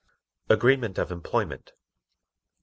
Agreement 0.49 0.97
of 0.97 1.11
Employment 1.11 1.73
1. 1.73 1.73